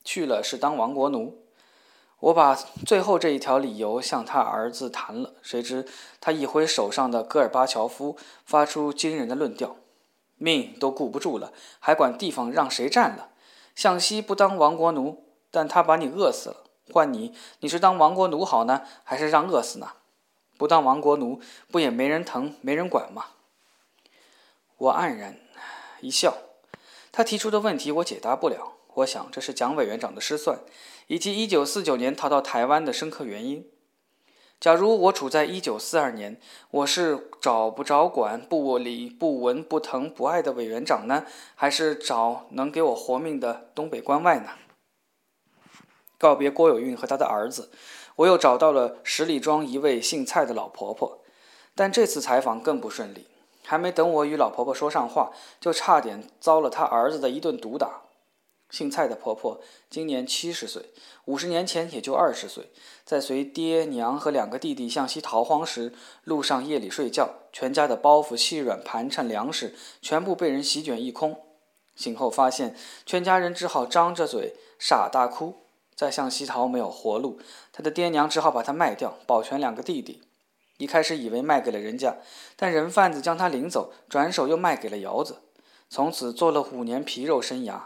[0.05, 1.43] 去了是当亡国奴。
[2.21, 5.87] 我把最后这一条理由向他儿子谈了，谁知
[6.21, 9.77] 他一挥手上的戈尔巴乔夫，发出惊人的论调：
[10.37, 13.29] 命都顾不住了，还管地方让谁占了？
[13.75, 16.64] 向西不当亡国奴，但他把你饿死了。
[16.91, 19.93] 换你，你是当亡国奴好呢，还是让饿死呢？
[20.59, 21.40] 不当亡国奴，
[21.71, 23.27] 不也没人疼、没人管吗？
[24.77, 25.38] 我黯然
[26.01, 26.37] 一笑。
[27.11, 28.75] 他提出的问题我解答不了。
[28.94, 30.59] 我想这是蒋委员长的失算，
[31.07, 33.64] 以及1949年逃到台湾的深刻原因。
[34.59, 36.40] 假如我处在一九四二年，
[36.73, 44.51] 我是找不着管、不理、不闻、不疼、不爱的委员长呢，还是找能给我活命的东北关外呢？
[46.18, 47.71] 告别郭有运和他的儿子，
[48.19, 51.19] 我又找到了十里庄一位姓蔡的老婆婆，
[51.75, 53.27] 但这次采访更不顺利。
[53.65, 58.03] 还没等我与老婆婆说上话，就差点遭了她儿子的一顿毒打。
[58.71, 60.87] 姓蔡的婆婆今年七十岁，
[61.27, 62.71] 五十年前也就二十岁。
[63.05, 65.93] 在随爹娘和两个弟弟向西逃荒时，
[66.25, 71.41] 路上夜里睡觉，全家的包袱、细软、盘缠、粮食全部被人席卷一空。
[71.95, 72.75] 醒后发现，
[73.07, 75.68] 全家人只好张着嘴傻大哭。
[75.99, 77.41] 再向西逃没有活路，
[77.73, 80.23] 他的爹娘只好把他卖掉，保全两个弟弟。
[80.77, 82.19] 一开始以为卖给了人家，
[82.55, 85.39] 但人贩子将他领走，转手又卖给了窑子。
[85.91, 87.81] 从此做了五年皮肉生涯。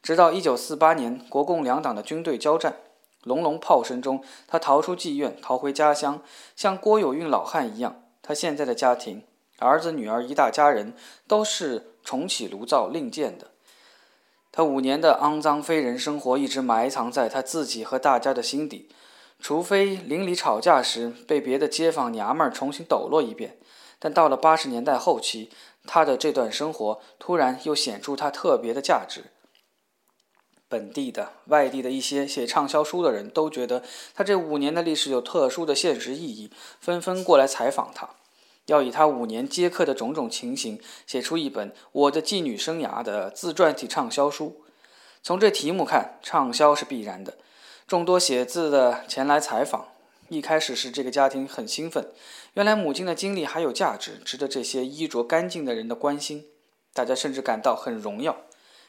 [0.00, 2.76] 直到一九四八年，国共两党的军队交战，
[3.24, 6.22] 隆隆炮声中，他逃出妓院，逃回家乡，
[6.54, 8.04] 像郭有运老汉一样。
[8.22, 9.24] 他现在的家庭，
[9.58, 10.94] 儿子女儿一大家人，
[11.26, 13.48] 都是重启炉灶另建的。
[14.58, 18.88] 他五年的肮脏非人生活，一直埋藏在他自己和大家的心底，
[19.38, 23.56] 除非邻里吵架时被别的街坊娘们儿重新抖落一遍。
[24.00, 25.52] 但到了八十年代后期，
[25.86, 29.26] 他的这段生活突然又显出他特别的价值。
[30.68, 38.08] 本地的、外地的一些写畅销书的人都觉得他这五年的历史有特殊的现实意义，纷纷过来采访他，
[38.68, 44.62] 要以他五年接客的种种情形写出一本《我的妓女生涯》的自传体畅销书。
[45.22, 47.38] 从这题目看，畅销是必然的。
[47.86, 49.88] 众多写字的前来采访，
[50.28, 52.12] 一开始是这个家庭很兴奋，
[52.52, 56.44] 原来母亲的经历还有价值，值得这些衣着干净的人的关心。
[56.92, 58.36] 大家甚至感到很荣耀。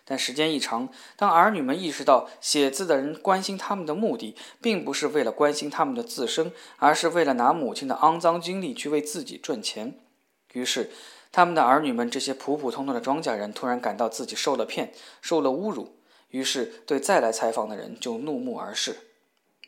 [0.10, 9.94] 但时间一长，当儿女们意识到写字的人关心他们的目的，并不是为了关心他们的自身，而是为了拿母亲的肮脏经历去为自己赚钱，
[10.54, 10.90] 于是，
[11.32, 14.92] 他们的儿女们这些普普通通的庄稼人突然感到自己受了骗，
[15.22, 18.96] 受了侮辱，于是对再来采访的人就怒目而视。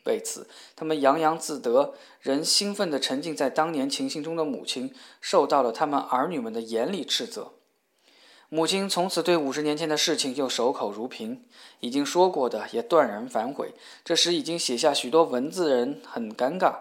[0.05, 7.53] 为此，他们洋洋自得，仍兴奋地沉浸在当年情形中的母亲，受到了他们儿女们的严厉斥责。
[8.53, 11.45] 母亲从此对五十年前的事情又守口如瓶，
[11.79, 13.73] 已经说过的也断然反悔。
[14.03, 16.79] 这时已经写下许多文字的人很尴尬，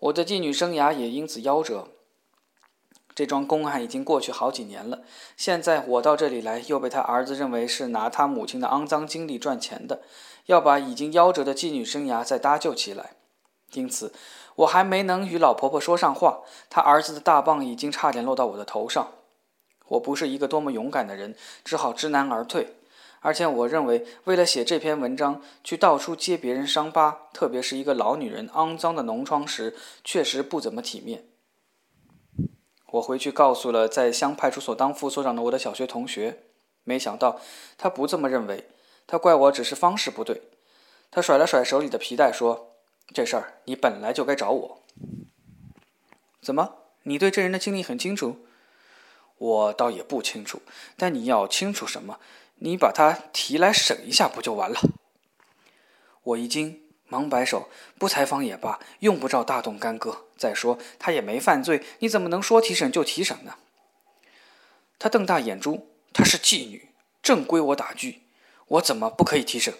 [0.00, 1.86] 我的妓女生涯也因此夭折。
[3.14, 5.02] 这桩公案已经过去好几年了，
[5.36, 10.02] 现在我到这里来，又被他儿子认为是拿他母亲的肮脏经历赚钱的。
[10.46, 13.12] 要把已经夭折的妓女生涯再搭救起来，
[13.74, 14.12] 因此
[14.56, 19.12] 我还没能与老婆婆说上话，她儿子的大棒已经差点落到我的头上。
[19.88, 22.74] 我不是一个多么勇敢的人，只好知难而退。
[23.20, 31.24] 而且我认为，为了写这篇文章，去到处揭别人伤疤，特别是一个老女人肮脏的脓疮时，确实不怎么体面。
[32.92, 36.44] 我回去告诉了在乡派出所当副所长的我的小学同学，
[36.84, 37.40] 没想到
[37.76, 38.68] 他不这么认为。
[39.08, 40.42] 他怪我只是方式不对，
[41.10, 42.74] 他甩了甩手里的皮带，说
[43.12, 44.82] ：“这事儿你本来就该找我。
[46.40, 46.74] 怎么？
[47.04, 48.45] 你对这人的经历很清楚？
[49.38, 50.62] 我倒也不清楚，
[50.96, 52.18] 但你要清楚什么？
[52.56, 54.80] 你把他提来审一下，不就完了？”
[56.24, 57.68] 我一惊，忙摆手
[57.98, 60.24] ：“不采访也罢，用不着大动干戈。
[60.36, 63.54] 再说他也没犯罪，你怎么能说提审就提审呢？”
[64.98, 66.88] 他瞪大眼珠：“她是妓女，
[67.22, 68.22] 正归我打拘。”
[68.68, 69.74] 我怎么不可以提审？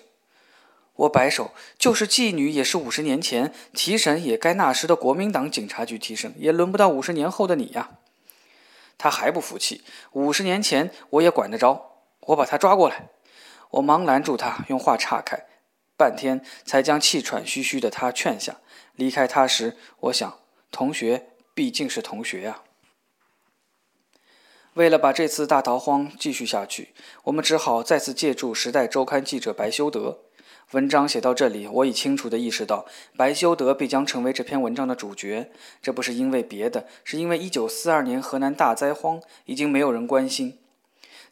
[0.94, 7.98] 我摆手，就是妓女也是五十年前提审，也该那时的国民党警察局提审，也轮不到五十年后的你呀。
[8.98, 13.10] 他还不服气，五十年前我也管得着，我把他抓过来。
[13.70, 15.46] 我忙拦住他，用话岔开，
[15.96, 18.56] 半天才将气喘吁吁的他劝下。
[18.94, 20.38] 离开他时，我想，
[20.70, 22.62] 同学毕竟是同学呀。
[24.74, 30.25] 为了把这次大逃荒继续下去，我们只好再次借助《时代周刊》记者白修德。
[30.72, 35.50] 文章写到这里，我已清楚地意识到，白修德必将成为这篇文章的主角。
[35.80, 40.58] 这不是因为别的，是因为1942年河南大灾荒已经没有人关心。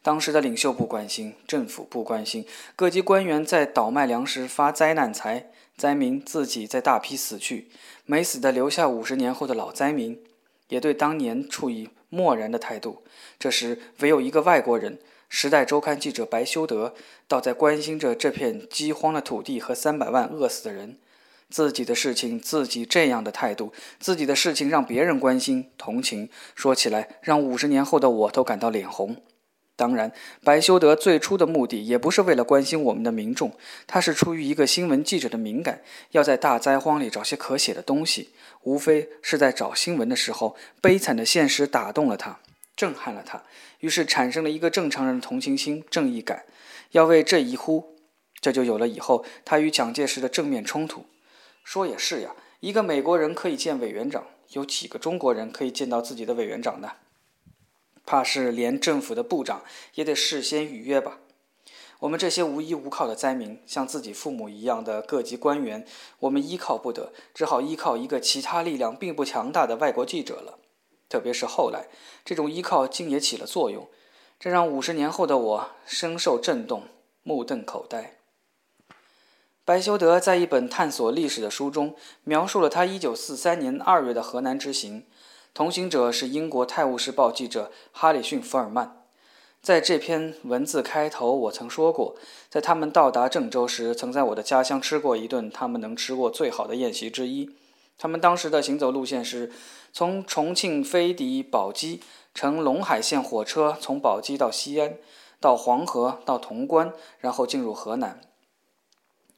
[0.01, 2.45] 当时的领袖不关心，政府不关心，
[2.77, 7.67] 各级官员在倒卖粮食、发灾难财，灾民自己在大批死去，
[8.05, 10.21] 没死的留下五十年后的老灾民，
[10.69, 11.89] 也对当年处以。
[12.07, 13.03] 漠然的态度。
[13.37, 14.93] 这时，唯有一个外国人，
[15.29, 16.93] 《时代周刊》记者白修德，
[17.27, 20.97] 倒在关心着这片饥荒的土地和三百万饿死的人。
[21.49, 29.17] 自己的事情，自己这样的态度，自己的事情让别人关心、同情，说起来让五十年后的我都感到脸红。
[29.75, 30.11] 当然，
[30.43, 33.51] 白修德最初的目的也不是为了关心我们的民众，
[33.85, 38.29] 他是出于一个新闻记者的敏感，要在大灾荒里找些可写的东西。
[38.63, 42.39] 无非是在找新闻的时候，悲惨的现实打动了他，
[42.75, 43.43] 震撼了他，
[43.79, 46.45] 于是产生了一个正常人的同情心、正义感，
[46.91, 47.95] 要为这一呼，
[48.39, 51.05] 这就有了以后他与蒋介石的正面冲突。
[51.63, 56.93] 说也是呀，一个美国人可以见委员长，有几个中国人可以见到自己的委员长呢？
[58.05, 59.63] 怕是连政府的部长
[59.95, 61.17] 也得事先预约吧。
[62.01, 65.87] 我们这些无依无靠的灾民，像自己父母一样的各级官员，
[66.19, 70.59] 我们依靠不得，只好依靠一个其他力量并不强大的外国记者了。
[71.09, 71.87] 特别是后来，
[72.23, 73.87] 这种依靠竟也起了作用，
[74.39, 76.83] 这让五十年后的我深受震动，
[77.23, 78.15] 目瞪口呆。
[79.63, 85.05] 白修德在一本探索历史的书中，描述了他1943年2月的河南之行。
[85.55, 89.01] 同行者是英国《泰晤士报》记者哈里逊·福尔曼。
[89.61, 92.15] 在这篇文字开头，我曾说过，
[92.49, 97.49] 在他们到达郑州时，曾在我的家乡吃过一顿他们能吃过最好的宴席之一。
[97.97, 99.51] 他们当时的行走路线是：
[99.97, 102.01] 从重庆飞抵宝鸡，
[102.33, 104.97] 乘陇海线火车从宝鸡到西安，
[105.39, 108.19] 到黄河，到潼关，然后进入河南。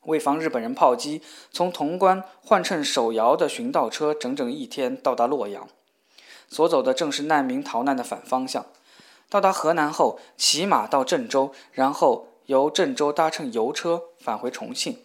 [0.06, 1.22] 为防日本人炮击，
[1.52, 5.70] 从潼关换乘手摇的巡道车，整整一天到达洛阳。
[6.50, 8.66] 所走的正是难民逃难的反方向。
[9.30, 14.98] 到达河南后，骑马到郑州，然后由郑州搭乘油车返回重庆。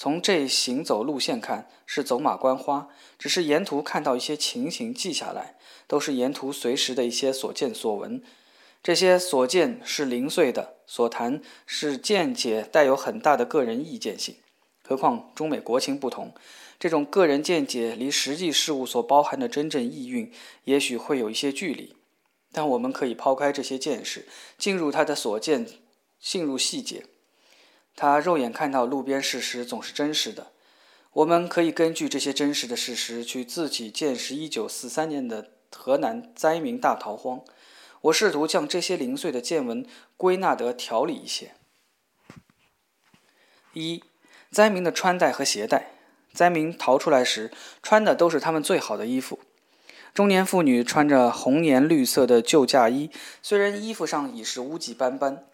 [0.00, 2.88] 从这行走路线看，是走马观花，
[3.18, 5.56] 只是沿途看到一些情形记下来，
[5.88, 8.22] 都是沿途随时的一些所见所闻。
[8.80, 14.36] 这些所见是零碎的，所谈是见解带有很大的个人意见性。
[14.84, 16.32] 何况中美国情不同。
[16.78, 20.30] 这种个人见解离实际事物所包含的真正意蕴，
[20.62, 21.96] 也许会有一些距离。
[22.52, 25.66] 但我们可以抛开这些见识，进入他的所见，
[26.20, 27.04] 进入细节。
[28.00, 30.52] 他肉眼看到路边事实总是真实的。
[31.14, 37.40] 我们可以根据这些真实的事实去自己见识1943年的河南灾民大逃荒。
[38.02, 39.84] 我试图将这些零碎的见闻
[40.16, 41.54] 归纳得条理一些。
[43.72, 44.04] 一、
[44.52, 45.90] 灾民的穿戴和携带。
[46.32, 47.50] 灾民逃出来时
[47.82, 49.40] 穿的都是他们最好的衣服。
[50.14, 53.10] 中年妇女穿着红颜绿色的旧嫁衣，
[53.42, 55.44] 虽然衣服上已是污迹斑斑，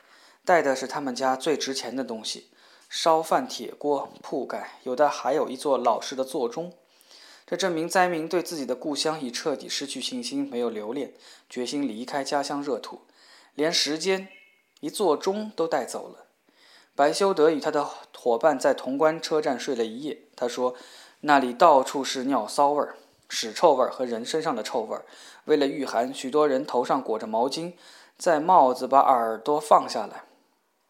[0.44, 2.48] 带的是他们家最值钱的东西。
[2.88, 6.72] 烧饭铁锅、铺盖，有的还有一座老式的座钟。
[7.44, 11.12] 这证明灾民对自己的故乡已彻底失去信心，没有留恋，
[11.50, 13.00] 决心离开家乡热土，
[13.54, 14.28] 连时间、
[14.80, 16.26] 一座钟都带走了。
[16.94, 17.84] 白修德与他的
[18.16, 20.22] 伙伴在潼关车站睡了一夜。
[20.36, 20.76] 他说
[21.22, 22.96] ：“那里到处是尿骚味儿、
[23.28, 25.04] 屎臭味儿和人身上的臭味儿。
[25.46, 27.72] 为了御寒，许多人头上裹着毛巾，
[28.16, 30.22] 在帽子把耳朵放下来。”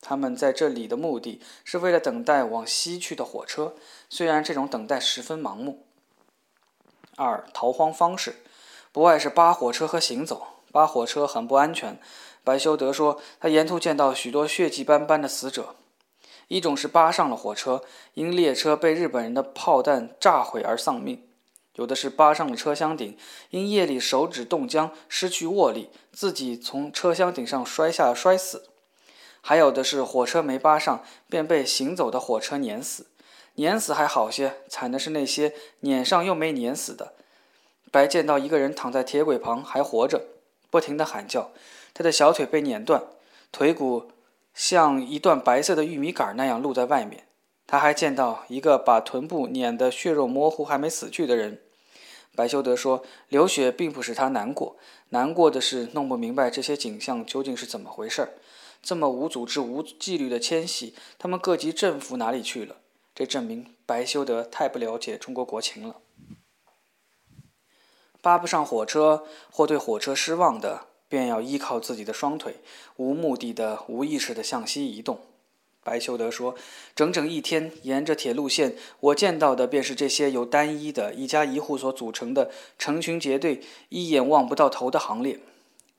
[0.06, 3.74] 他们在这里的目的是为了等待往西去的火车，
[4.10, 5.86] 虽然这种等待十分盲目。
[7.16, 8.42] 二逃荒方式，
[8.92, 10.48] 不外是扒火车和行走。
[10.70, 11.98] 扒火车很不安全。
[12.42, 15.76] 白修德说，他沿途见到许多血迹斑斑的死者。
[16.48, 17.82] 一种是扒上了火车，
[18.12, 21.20] 因列车被日本人的炮弹炸毁而丧命；
[21.76, 23.16] 有的是扒上了车厢顶，
[23.48, 28.73] 因夜里手指冻僵失去握力，自己从车厢顶上摔下摔死。
[29.46, 33.08] 还有的是火车没扒上，便被行走的火车碾死。
[33.56, 37.12] 碾死还好些，惨的是那些碾上又没碾死的。
[37.90, 40.22] 白见到一个人躺在铁轨旁还活着，
[40.70, 41.50] 不停地喊叫。
[41.92, 43.02] 他的小腿被碾断，
[43.52, 44.12] 腿骨
[44.54, 47.24] 像一段白色的玉米杆那样露在外面。
[47.66, 51.60] 他还见到一个把臀部碾得血肉模糊还没死去的人。
[52.34, 54.76] 白修德说：“流血并不使他难过，
[55.10, 58.30] 难过的是弄不明白这些景象究竟是怎么回事儿。”
[58.84, 62.76] 这么无组织、无纪律的迁徙，他们各级政府哪里去了？
[63.14, 65.96] 这证明白修德太不了解中国国情了。
[68.20, 72.56] 扒不上火车或对火车失望的，便要依靠自己的双腿，
[72.96, 75.20] 无目的的、无意识的向西移动。
[75.82, 76.54] 白修德说
[76.94, 85.40] ：“整整一天，沿着铁路线，我见到的便是这些由单一的一家一户所组成的成群结队、一眼望不到头的行列。”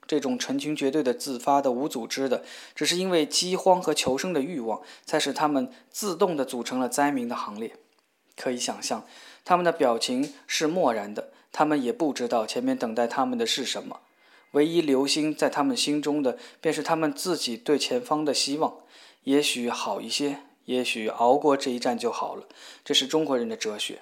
[0.07, 2.43] 这种成群结队的、自发的、无组织的，
[2.75, 7.75] 只是因为饥荒和求生的欲望，才使他们自动地组成了灾民的行列。
[8.35, 9.05] 可以想象，
[9.43, 14.01] 他们的表情是漠然的，他们也不知道前面等待他们的是什么。
[14.51, 18.73] 唯一留心在他们心中的，便是他们自己对前方的希望。
[19.23, 22.43] 也许好一些，也许熬过这一战就好了。
[22.83, 24.01] 这是中国人的哲学，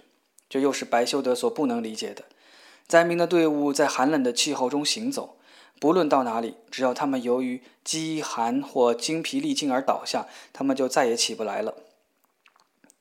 [0.49, 2.25] 这又是白修德所不能理解的。
[2.87, 5.37] 灾民的队伍在寒冷的气候中行走。
[5.79, 11.75] 不论到哪里，只要他们由于饥寒或精疲力尽而倒下，他们就再也起不来了。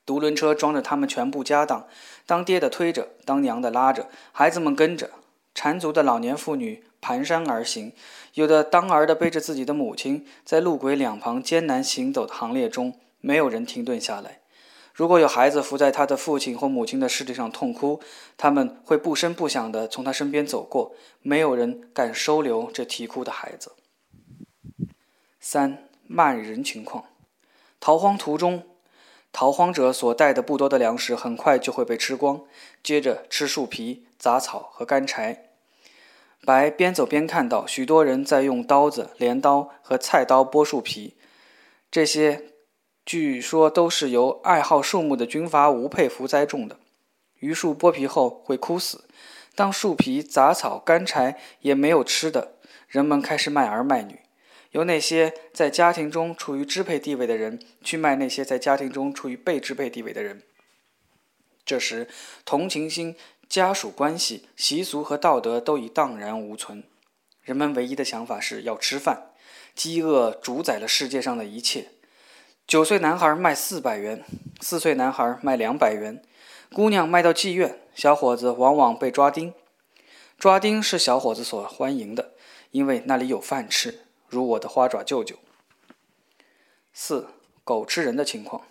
[0.04, 1.86] 独轮车装着他们全部家当，
[2.26, 5.10] 当爹的推着，当娘的拉着，孩子们跟着，
[5.54, 7.92] 缠足的老年妇女蹒跚而行，
[8.34, 14.41] 有的当儿的背着自己的母亲，在路轨两旁艰难行走的行列中，没有人停顿下来。
[14.94, 17.98] 如果有孩子伏在他的父亲或母亲的尸体上痛哭，
[18.36, 23.72] 他们会不声不响地从他身边走过，没有人敢收留这啼哭的孩子。
[25.40, 27.06] 三骂人情况，
[27.80, 28.64] 逃荒途中，
[29.32, 32.42] 逃荒者所带的不多的粮食很快就会被吃光，
[32.82, 35.48] 接着吃树皮、杂草和干柴。
[36.44, 41.16] 白边走边看到许多人在用刀子、镰刀和菜刀剥树皮，
[41.90, 42.51] 这些。
[43.04, 46.78] 据说都是由爱好树木的军阀吴佩孚栽种的。
[47.40, 49.04] 榆树剥皮后会枯死，
[49.56, 52.54] 当树皮、杂草、干柴也没有吃的，
[52.86, 54.20] 人们开始卖儿卖女，
[54.70, 60.42] 由那些在家庭中处于支配地位的人去卖那些在家庭中处于被支配地位的人。
[61.64, 62.08] 这时，
[62.44, 63.16] 同情心、
[63.48, 66.84] 家属关系、习俗和道德都已荡然无存，
[67.42, 69.32] 人们唯一的想法是要吃饭，
[69.74, 71.91] 饥饿主宰了世界上的一切。
[72.72, 74.24] 九岁男孩卖四百元，
[74.62, 76.22] 四岁男孩卖两百元，
[76.72, 79.52] 姑娘卖到妓院，小伙子往往被抓丁。
[80.38, 82.32] 抓丁是小伙子所欢迎的，
[82.70, 85.36] 因为那里有饭吃，如我的花爪舅舅。
[86.94, 87.28] 四
[87.62, 88.66] 狗吃人的情况，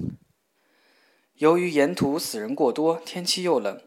[1.35, 3.79] 由于沿途死人过多，天气又冷，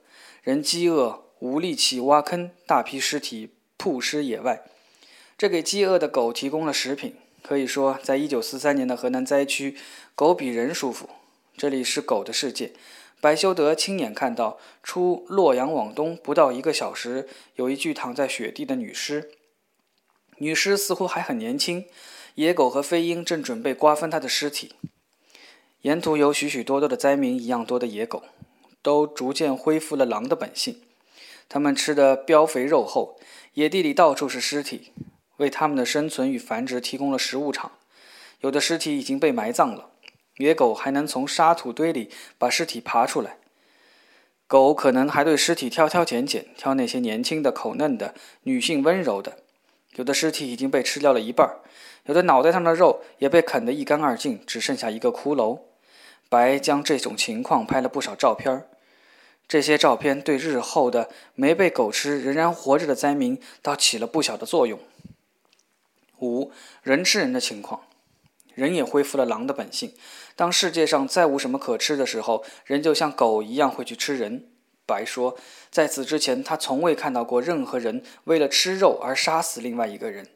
[0.45, 4.63] 人饥饿无力气挖坑，大批尸体曝尸野外，
[5.37, 7.17] 这给饥饿的狗提供了食品。
[7.47, 9.77] 可以说，在一九四三年的河南灾区，
[10.15, 11.11] 狗比人舒服。
[11.59, 12.73] 这里是狗的世界，
[13.21, 19.31] 白修德亲眼看到，出洛阳往东不到一个小时，有一具躺在雪地的女尸。
[20.39, 21.85] 女尸似乎还很年轻，
[22.37, 24.73] 野狗和飞鹰正准备瓜分她的尸体。
[25.83, 28.23] 沿途有许许多多的灾民，一样多的野狗，
[28.81, 30.81] 都逐渐恢复了狼的本性。
[31.51, 33.21] 它们吃得膘肥肉厚，
[33.53, 34.93] 野地里到处是尸体，
[35.45, 37.73] 为它们的生存与繁殖提供了食物场。
[38.41, 39.91] 有的尸体已经被埋葬了。
[40.39, 43.37] 野狗还能从沙土堆里把尸体爬出来，
[44.49, 49.37] 狗可能还对尸体挑挑拣拣，挑那些年轻的、口嫩的、女性温柔的。
[49.95, 51.49] 有的尸体已经被吃掉了一半，
[52.07, 55.61] 有的脑袋上的肉也被啃得一干二净，只剩下一个骷髅。
[56.29, 58.67] 白将这种情况拍了不少照片
[59.47, 64.81] 这些照片对日后的没被狗吃、仍然活着的灾民倒起了不小的作用。
[66.25, 66.53] 五
[66.83, 67.83] 人吃人的情况。
[68.55, 69.95] 人也恢复了狼的本性。
[70.37, 74.49] 当世界上再无什么可吃的时候，人就像狗一样会去吃人。
[74.87, 75.37] 白说，
[75.71, 80.29] 在此之前，他从未看到过任何人为了吃肉而杀死另外一个人。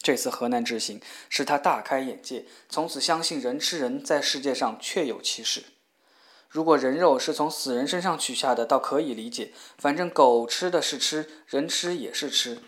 [0.00, 5.64] 这次河南之行使他大开眼界，从此相信人吃人在世界上确有其事。
[6.48, 12.60] 如果人肉是从死人身上取下的，倒可以理解，反正狗吃的是吃，人吃也是吃。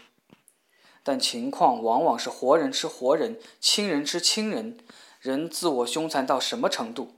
[1.02, 4.78] 但情况往往是活人吃活人，亲人吃亲人，
[5.20, 7.14] 人自我凶残到什么程度？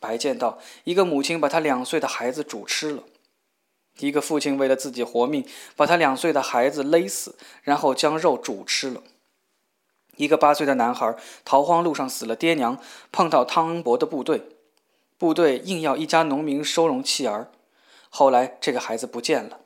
[0.00, 3.04] 白见到一个母亲把他两岁的孩子煮吃了，
[3.98, 9.02] 一个父亲为了自己活命，把他两岁的孩子勒死，然后将肉煮吃了。
[10.16, 12.78] 一个八岁的男孩逃荒路上死了爹娘，
[13.10, 14.42] 碰到汤恩伯的部队，
[15.16, 17.50] 部队硬要一家农民收容弃儿，
[18.10, 19.60] 后来这个孩子不见了。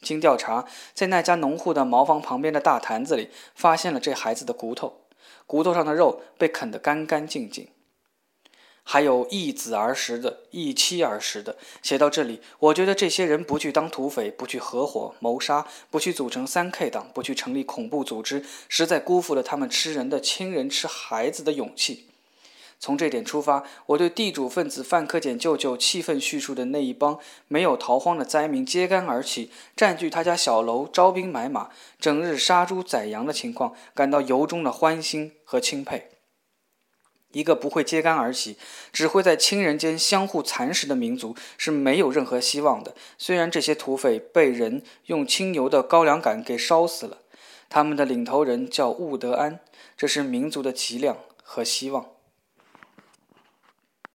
[0.00, 5.00] 经调查，在那家农户的茅房旁边的大坛子里，发现了这孩子的骨头，
[5.46, 7.68] 骨头上的肉被啃得干干净净。
[8.90, 11.58] 还有易子而食的，易妻而食的。
[11.82, 22.08] 写到这里，我觉得这些人不去当土匪，不去合伙谋杀，不去组成三 K 党，不去成立恐怖组织，实在辜负了他们吃人的亲人、吃孩子的勇气。
[22.80, 27.18] 从这点出发，我对地主分子范克俭舅舅气愤叙述的那一帮
[27.48, 36.10] 没有逃荒的灾民揭竿而起，占据他家小楼，招兵买马，整日杀猪宰羊的情况，感到由衷的欢心和钦佩。
[37.32, 38.56] 一个不会揭竿而起，
[38.90, 42.94] 只会在亲人间相互蚕食的民族是没有任何希望的。
[43.18, 47.18] 虽然这些土匪被人用清油的高粱杆给烧死了，
[47.68, 49.60] 他们的领头人叫兀德安，
[49.96, 52.17] 这是民族的脊梁和希望。